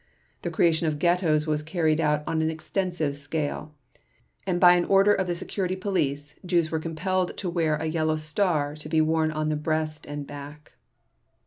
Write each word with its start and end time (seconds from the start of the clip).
The 0.41 0.49
creation 0.49 0.87
of 0.87 0.97
ghettos 0.97 1.45
was 1.45 1.61
carried 1.61 2.01
out 2.01 2.23
on 2.25 2.41
an 2.41 2.49
extensive 2.49 3.15
scale, 3.15 3.75
and 4.47 4.59
by 4.59 4.73
an 4.73 4.85
order 4.85 5.13
of 5.13 5.27
the 5.27 5.35
Security 5.35 5.75
Police 5.75 6.33
Jews 6.43 6.71
were 6.71 6.79
compelled 6.79 7.37
to 7.37 7.49
wear 7.51 7.75
a 7.75 7.85
yellow 7.85 8.15
star 8.15 8.75
to 8.77 8.89
be 8.89 8.99
worn 8.99 9.29
on 9.29 9.49
the 9.49 9.55
breast 9.55 10.07
and 10.07 10.25
back. 10.25 10.71